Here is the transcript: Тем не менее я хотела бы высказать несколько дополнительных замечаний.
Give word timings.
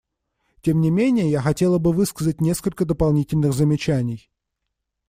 Тем 0.63 0.81
не 0.81 0.89
менее 0.89 1.29
я 1.29 1.41
хотела 1.43 1.77
бы 1.77 1.93
высказать 1.93 2.41
несколько 2.41 2.85
дополнительных 2.85 3.53
замечаний. 3.53 4.31